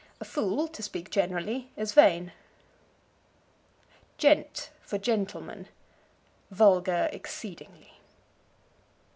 [0.19, 2.31] A fool, to speak generally, is vain.
[4.17, 5.67] Gent for Gentleman.
[6.49, 7.99] Vulgar exceedingly.